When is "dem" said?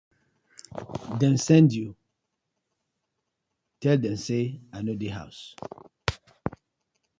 1.19-1.37, 4.01-4.17